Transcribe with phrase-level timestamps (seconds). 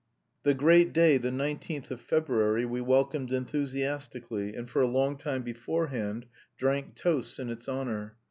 [0.41, 5.43] The great day, the nineteenth of February, we welcomed enthusiastically, and for a long time
[5.43, 6.25] beforehand
[6.57, 8.15] drank toasts in its honour.